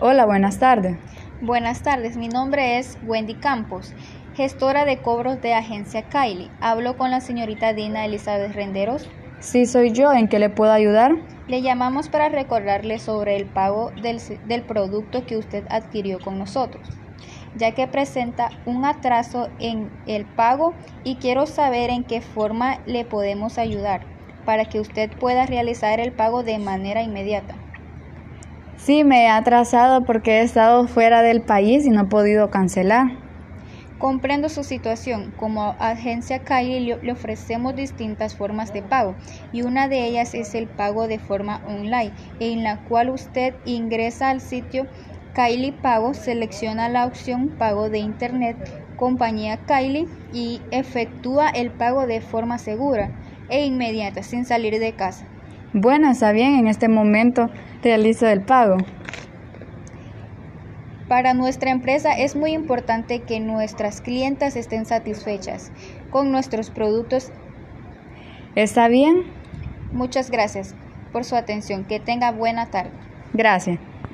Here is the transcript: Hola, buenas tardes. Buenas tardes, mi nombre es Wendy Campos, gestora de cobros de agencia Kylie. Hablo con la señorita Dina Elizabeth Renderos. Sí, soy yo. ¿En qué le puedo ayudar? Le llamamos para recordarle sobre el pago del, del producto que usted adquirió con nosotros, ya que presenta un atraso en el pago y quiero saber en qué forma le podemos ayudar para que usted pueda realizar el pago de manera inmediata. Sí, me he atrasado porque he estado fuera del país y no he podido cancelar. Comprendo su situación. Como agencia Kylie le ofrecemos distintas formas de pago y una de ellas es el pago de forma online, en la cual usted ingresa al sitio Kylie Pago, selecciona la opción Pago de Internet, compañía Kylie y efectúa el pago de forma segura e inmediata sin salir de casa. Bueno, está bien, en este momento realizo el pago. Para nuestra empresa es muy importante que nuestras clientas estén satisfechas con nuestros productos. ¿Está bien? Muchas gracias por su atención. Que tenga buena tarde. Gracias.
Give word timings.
Hola, 0.00 0.26
buenas 0.26 0.60
tardes. 0.60 0.96
Buenas 1.40 1.82
tardes, 1.82 2.16
mi 2.16 2.28
nombre 2.28 2.78
es 2.78 2.96
Wendy 3.04 3.34
Campos, 3.34 3.92
gestora 4.36 4.84
de 4.84 4.98
cobros 4.98 5.42
de 5.42 5.54
agencia 5.54 6.02
Kylie. 6.02 6.52
Hablo 6.60 6.96
con 6.96 7.10
la 7.10 7.20
señorita 7.20 7.72
Dina 7.72 8.04
Elizabeth 8.04 8.54
Renderos. 8.54 9.10
Sí, 9.40 9.66
soy 9.66 9.90
yo. 9.90 10.12
¿En 10.12 10.28
qué 10.28 10.38
le 10.38 10.50
puedo 10.50 10.70
ayudar? 10.70 11.16
Le 11.48 11.62
llamamos 11.62 12.08
para 12.08 12.28
recordarle 12.28 13.00
sobre 13.00 13.34
el 13.34 13.46
pago 13.46 13.90
del, 14.00 14.20
del 14.46 14.62
producto 14.62 15.26
que 15.26 15.36
usted 15.36 15.64
adquirió 15.68 16.20
con 16.20 16.38
nosotros, 16.38 16.86
ya 17.56 17.72
que 17.72 17.88
presenta 17.88 18.50
un 18.66 18.84
atraso 18.84 19.48
en 19.58 19.90
el 20.06 20.26
pago 20.26 20.74
y 21.02 21.16
quiero 21.16 21.46
saber 21.46 21.90
en 21.90 22.04
qué 22.04 22.20
forma 22.20 22.78
le 22.86 23.04
podemos 23.04 23.58
ayudar 23.58 24.02
para 24.44 24.64
que 24.64 24.78
usted 24.78 25.10
pueda 25.18 25.44
realizar 25.44 25.98
el 25.98 26.12
pago 26.12 26.44
de 26.44 26.60
manera 26.60 27.02
inmediata. 27.02 27.56
Sí, 28.78 29.02
me 29.04 29.24
he 29.24 29.28
atrasado 29.28 30.04
porque 30.04 30.38
he 30.38 30.42
estado 30.42 30.86
fuera 30.86 31.22
del 31.22 31.42
país 31.42 31.84
y 31.84 31.90
no 31.90 32.02
he 32.02 32.06
podido 32.06 32.48
cancelar. 32.48 33.08
Comprendo 33.98 34.48
su 34.48 34.62
situación. 34.62 35.32
Como 35.36 35.74
agencia 35.80 36.38
Kylie 36.38 36.96
le 37.02 37.12
ofrecemos 37.12 37.74
distintas 37.74 38.36
formas 38.36 38.72
de 38.72 38.82
pago 38.82 39.16
y 39.52 39.62
una 39.62 39.88
de 39.88 40.06
ellas 40.06 40.32
es 40.34 40.54
el 40.54 40.68
pago 40.68 41.08
de 41.08 41.18
forma 41.18 41.60
online, 41.66 42.12
en 42.38 42.62
la 42.62 42.84
cual 42.84 43.10
usted 43.10 43.54
ingresa 43.64 44.30
al 44.30 44.40
sitio 44.40 44.86
Kylie 45.34 45.72
Pago, 45.72 46.14
selecciona 46.14 46.88
la 46.88 47.06
opción 47.06 47.48
Pago 47.58 47.90
de 47.90 47.98
Internet, 47.98 48.56
compañía 48.96 49.58
Kylie 49.66 50.06
y 50.32 50.62
efectúa 50.70 51.50
el 51.50 51.72
pago 51.72 52.06
de 52.06 52.20
forma 52.20 52.58
segura 52.58 53.10
e 53.48 53.64
inmediata 53.64 54.22
sin 54.22 54.44
salir 54.44 54.78
de 54.78 54.92
casa. 54.94 55.26
Bueno, 55.72 56.10
está 56.10 56.32
bien, 56.32 56.54
en 56.54 56.66
este 56.66 56.88
momento 56.88 57.50
realizo 57.82 58.26
el 58.26 58.42
pago. 58.42 58.78
Para 61.08 61.32
nuestra 61.32 61.70
empresa 61.70 62.12
es 62.12 62.36
muy 62.36 62.52
importante 62.52 63.22
que 63.22 63.40
nuestras 63.40 64.00
clientas 64.00 64.56
estén 64.56 64.84
satisfechas 64.84 65.72
con 66.10 66.30
nuestros 66.30 66.70
productos. 66.70 67.32
¿Está 68.54 68.88
bien? 68.88 69.24
Muchas 69.92 70.30
gracias 70.30 70.74
por 71.12 71.24
su 71.24 71.34
atención. 71.34 71.84
Que 71.84 71.98
tenga 71.98 72.30
buena 72.30 72.66
tarde. 72.66 72.90
Gracias. 73.32 73.78